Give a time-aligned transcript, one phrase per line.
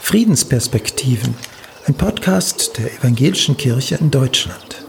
[0.00, 1.34] Friedensperspektiven,
[1.86, 4.84] ein Podcast der Evangelischen Kirche in Deutschland.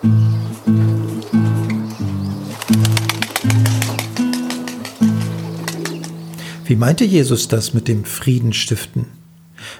[6.65, 9.05] Wie meinte Jesus das mit dem Frieden stiften?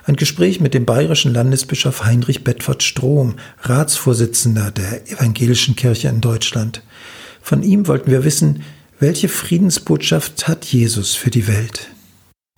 [0.05, 6.81] Ein Gespräch mit dem bayerischen Landesbischof Heinrich Bedford Strom, Ratsvorsitzender der Evangelischen Kirche in Deutschland.
[7.41, 8.63] Von ihm wollten wir wissen,
[9.05, 11.91] welche Friedensbotschaft hat Jesus für die Welt?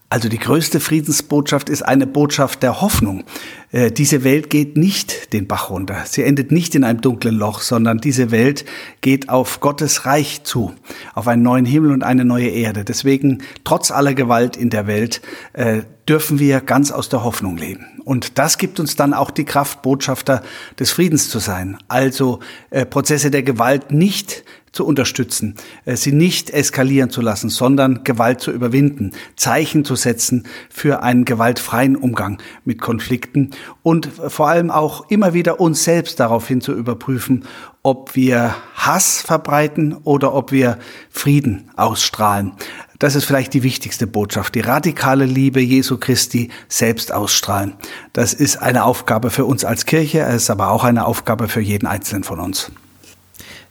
[0.07, 3.25] Also die größte Friedensbotschaft ist eine Botschaft der Hoffnung.
[3.73, 6.05] Äh, diese Welt geht nicht den Bach runter.
[6.05, 8.63] Sie endet nicht in einem dunklen Loch, sondern diese Welt
[9.01, 10.73] geht auf Gottes Reich zu,
[11.13, 12.85] auf einen neuen Himmel und eine neue Erde.
[12.85, 15.19] Deswegen, trotz aller Gewalt in der Welt,
[15.51, 17.85] äh, dürfen wir ganz aus der Hoffnung leben.
[18.05, 20.41] Und das gibt uns dann auch die Kraft, Botschafter
[20.79, 21.77] des Friedens zu sein.
[21.89, 24.45] Also äh, Prozesse der Gewalt nicht
[24.77, 25.55] zu unterstützen,
[25.85, 31.25] äh, sie nicht eskalieren zu lassen, sondern Gewalt zu überwinden, Zeichen zu setzen für einen
[31.25, 33.51] gewaltfreien Umgang mit Konflikten
[33.83, 37.43] und vor allem auch immer wieder uns selbst daraufhin zu überprüfen,
[37.83, 40.77] ob wir Hass verbreiten oder ob wir
[41.09, 42.53] Frieden ausstrahlen.
[42.99, 44.55] Das ist vielleicht die wichtigste Botschaft.
[44.55, 47.75] Die radikale Liebe Jesu Christi selbst ausstrahlen.
[48.13, 51.61] Das ist eine Aufgabe für uns als Kirche, es ist aber auch eine Aufgabe für
[51.61, 52.71] jeden Einzelnen von uns.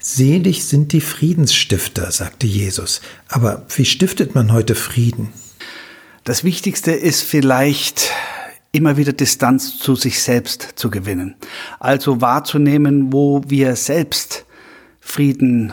[0.09, 3.01] Selig sind die Friedensstifter, sagte Jesus.
[3.27, 5.33] Aber wie stiftet man heute Frieden?
[6.23, 8.13] Das Wichtigste ist vielleicht
[8.71, 11.35] immer wieder Distanz zu sich selbst zu gewinnen.
[11.81, 14.47] Also wahrzunehmen, wo wir selbst
[15.01, 15.73] Frieden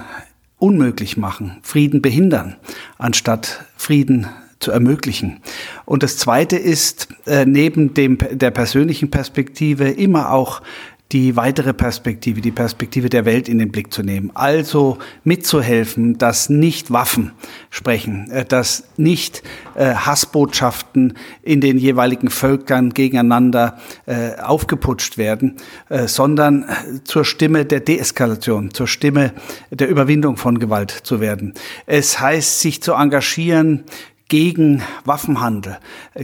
[0.57, 2.55] unmöglich machen, Frieden behindern,
[2.97, 4.25] anstatt Frieden
[4.57, 5.41] zu ermöglichen.
[5.85, 10.63] Und das Zweite ist, äh, neben dem, der persönlichen Perspektive immer auch
[11.11, 14.31] die weitere Perspektive, die Perspektive der Welt in den Blick zu nehmen.
[14.33, 17.33] Also mitzuhelfen, dass nicht Waffen
[17.69, 19.43] sprechen, äh, dass nicht
[19.75, 25.57] äh, Hassbotschaften in den jeweiligen Völkern gegeneinander äh, aufgeputscht werden,
[26.05, 26.65] sondern
[27.03, 29.33] zur Stimme der Deeskalation, zur Stimme
[29.69, 31.53] der Überwindung von Gewalt zu werden.
[31.85, 33.83] Es heißt, sich zu engagieren,
[34.29, 35.77] gegen Waffenhandel,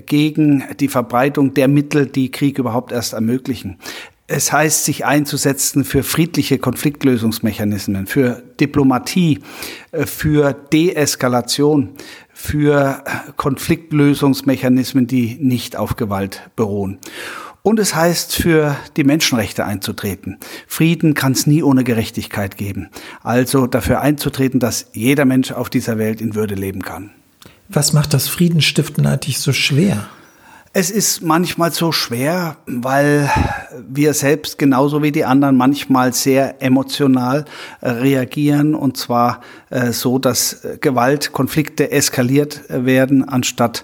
[0.07, 3.78] gegen die Verbreitung der Mittel, die Krieg überhaupt erst ermöglichen.
[4.31, 9.40] Es heißt, sich einzusetzen für friedliche Konfliktlösungsmechanismen, für Diplomatie,
[9.91, 11.95] äh, für Deeskalation,
[12.31, 13.03] für
[13.38, 17.00] Konfliktlösungsmechanismen, die nicht auf Gewalt beruhen.
[17.63, 20.38] Und es heißt, für die Menschenrechte einzutreten.
[20.68, 22.89] Frieden kann es nie ohne Gerechtigkeit geben.
[23.23, 27.09] Also dafür einzutreten, dass jeder Mensch auf dieser Welt in Würde leben kann.
[27.68, 30.07] Was macht das Friedensstiften eigentlich so schwer?
[30.79, 33.29] Es ist manchmal so schwer, weil
[33.85, 37.44] wir selbst genauso wie die anderen manchmal sehr emotional
[37.81, 39.41] äh, reagieren und zwar
[39.72, 43.84] äh, so, dass Gewalt, Konflikte eskaliert äh, werden, anstatt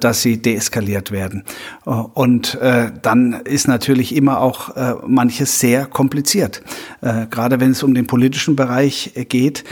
[0.00, 1.44] dass sie deeskaliert werden.
[1.84, 2.58] Und
[3.02, 4.74] dann ist natürlich immer auch
[5.06, 6.62] manches sehr kompliziert.
[7.02, 9.64] Gerade wenn es um den politischen Bereich geht,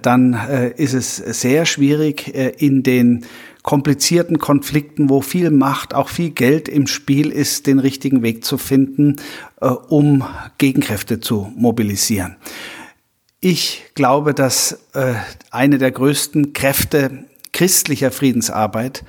[0.00, 0.32] dann
[0.76, 3.26] ist es sehr schwierig in den
[3.62, 8.58] komplizierten Konflikten, wo viel Macht, auch viel Geld im Spiel ist, den richtigen Weg zu
[8.58, 9.16] finden,
[9.60, 10.24] äh, um
[10.58, 12.36] Gegenkräfte zu mobilisieren.
[13.40, 15.14] Ich glaube, dass äh,
[15.50, 19.04] eine der größten Kräfte christlicher Friedensarbeit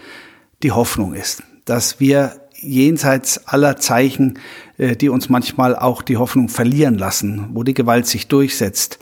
[0.63, 4.39] die Hoffnung ist, dass wir jenseits aller Zeichen,
[4.78, 9.00] äh, die uns manchmal auch die Hoffnung verlieren lassen, wo die Gewalt sich durchsetzt,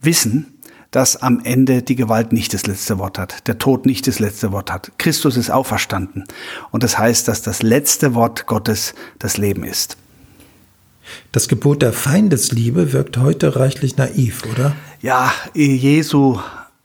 [0.00, 0.59] wissen,
[0.90, 4.52] dass am Ende die Gewalt nicht das letzte Wort hat, der Tod nicht das letzte
[4.52, 4.92] Wort hat.
[4.98, 6.24] Christus ist auferstanden.
[6.70, 9.96] Und das heißt, dass das letzte Wort Gottes das Leben ist.
[11.32, 14.74] Das Gebot der Feindesliebe wirkt heute reichlich naiv, oder?
[15.00, 16.38] Ja, Jesu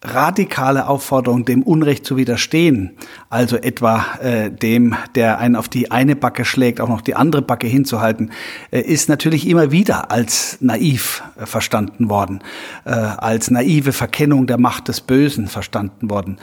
[0.05, 2.91] radikale Aufforderung, dem Unrecht zu widerstehen,
[3.29, 7.41] also etwa äh, dem, der einen auf die eine Backe schlägt, auch noch die andere
[7.41, 8.31] Backe hinzuhalten,
[8.71, 12.43] äh, ist natürlich immer wieder als naiv verstanden worden,
[12.85, 16.39] äh, als naive Verkennung der Macht des Bösen verstanden worden.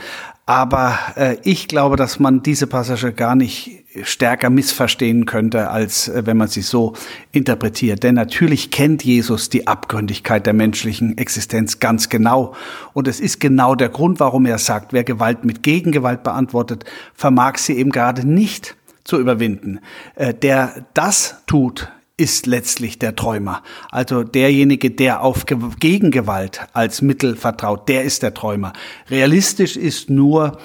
[0.46, 6.26] Aber äh, ich glaube, dass man diese Passage gar nicht stärker missverstehen könnte, als äh,
[6.26, 6.94] wenn man sie so
[7.30, 8.02] interpretiert.
[8.02, 12.54] Denn natürlich kennt Jesus die Abgründigkeit der menschlichen Existenz ganz genau.
[12.92, 16.84] Und es ist genau der Grund, warum er sagt, wer Gewalt mit Gegengewalt beantwortet,
[17.14, 19.80] vermag sie eben gerade nicht zu überwinden.
[20.16, 21.90] Äh, der das tut,
[22.22, 23.64] ist letztlich der Träumer.
[23.90, 28.72] Also derjenige, der auf Gegengewalt als Mittel vertraut, der ist der Träumer.
[29.10, 30.58] Realistisch ist nur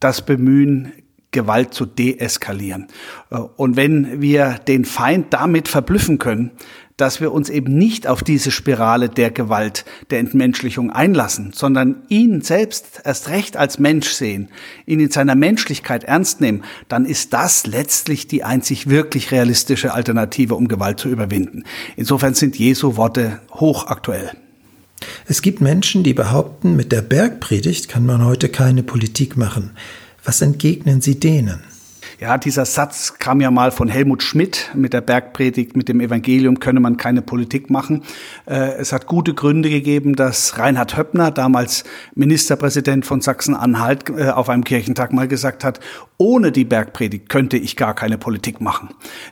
[0.00, 0.92] das Bemühen,
[1.30, 2.88] Gewalt zu deeskalieren.
[3.56, 6.50] Und wenn wir den Feind damit verblüffen können,
[6.98, 12.42] dass wir uns eben nicht auf diese Spirale der Gewalt, der Entmenschlichung einlassen, sondern ihn
[12.42, 14.48] selbst erst recht als Mensch sehen,
[14.84, 20.56] ihn in seiner Menschlichkeit ernst nehmen, dann ist das letztlich die einzig wirklich realistische Alternative,
[20.56, 21.64] um Gewalt zu überwinden.
[21.96, 24.32] Insofern sind Jesu Worte hochaktuell.
[25.28, 29.70] Es gibt Menschen, die behaupten, mit der Bergpredigt kann man heute keine Politik machen.
[30.24, 31.60] Was entgegnen Sie denen?
[32.20, 36.58] Ja, dieser Satz kam ja mal von Helmut Schmidt mit der Bergpredigt, mit dem Evangelium
[36.58, 38.02] könne man keine Politik machen.
[38.44, 41.84] Äh, es hat gute Gründe gegeben, dass Reinhard Höppner, damals
[42.16, 45.78] Ministerpräsident von Sachsen-Anhalt, äh, auf einem Kirchentag mal gesagt hat,
[46.16, 48.88] ohne die Bergpredigt könnte ich gar keine Politik machen.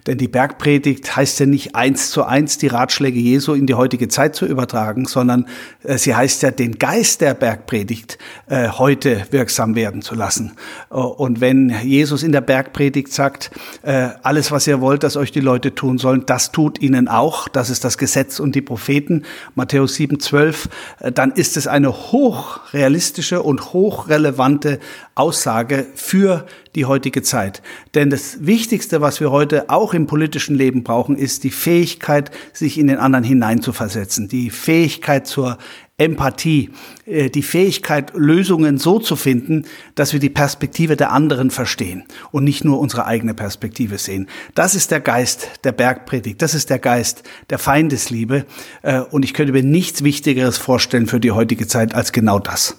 [0.06, 4.06] Denn die Bergpredigt heißt ja nicht eins zu eins die Ratschläge Jesu in die heutige
[4.06, 5.48] Zeit zu übertragen, sondern
[5.82, 8.18] äh, sie heißt ja den Geist der Bergpredigt
[8.48, 10.52] heute wirksam werden zu lassen.
[10.88, 13.50] Und wenn Jesus in der Bergpredigt Bergpredigt sagt,
[13.82, 17.48] äh, alles, was ihr wollt, dass euch die Leute tun sollen, das tut ihnen auch.
[17.48, 19.24] Das ist das Gesetz und die Propheten.
[19.54, 20.68] Matthäus 7, 12.
[21.00, 24.78] Äh, dann ist es eine hochrealistische und hochrelevante
[25.14, 26.44] Aussage für
[26.74, 27.62] die heutige Zeit.
[27.94, 32.78] Denn das Wichtigste, was wir heute auch im politischen Leben brauchen, ist die Fähigkeit, sich
[32.78, 35.56] in den anderen hineinzuversetzen, die Fähigkeit zur
[35.98, 36.70] Empathie,
[37.06, 39.64] äh, die Fähigkeit, Lösungen so zu finden,
[39.94, 44.28] dass wir die Perspektive der anderen verstehen und nicht nur unsere eigene Perspektive sehen.
[44.54, 48.44] Das ist der Geist der Bergpredigt, das ist der Geist der Feindesliebe
[48.82, 52.76] äh, und ich könnte mir nichts Wichtigeres vorstellen für die heutige Zeit als genau das.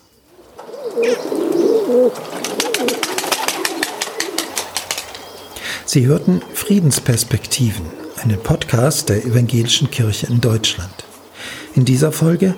[5.88, 7.86] Sie hörten Friedensperspektiven,
[8.22, 11.06] einen Podcast der Evangelischen Kirche in Deutschland.
[11.74, 12.54] In dieser Folge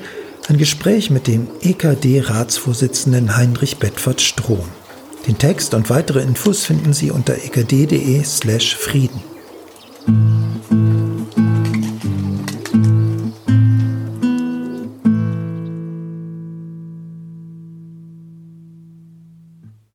[0.50, 4.68] ein Gespräch mit dem EKD-Ratsvorsitzenden Heinrich Bedford Strom.
[5.28, 9.22] Den Text und weitere Infos finden Sie unter ekd.de slash Frieden.